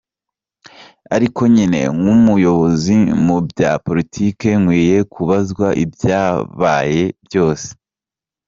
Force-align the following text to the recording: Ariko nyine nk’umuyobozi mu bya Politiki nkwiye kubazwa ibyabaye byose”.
Ariko 1.15 1.41
nyine 1.53 1.79
nk’umuyobozi 1.97 2.95
mu 3.25 3.37
bya 3.49 3.71
Politiki 3.85 4.47
nkwiye 4.61 4.97
kubazwa 5.13 5.67
ibyabaye 5.83 7.03
byose”. 7.25 7.67